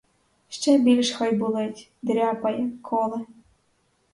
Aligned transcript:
Ще 0.49 0.77
більш 0.77 1.11
хай 1.11 1.35
болить, 1.35 1.91
дряпає, 2.03 2.69
коле! 2.83 3.25